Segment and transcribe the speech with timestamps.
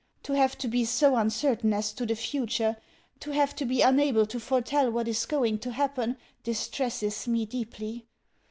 [0.23, 2.75] To have to be so uncertain as to the future,
[3.19, 8.07] to have to be unable to foretell what is going to happen, distresses me deeply.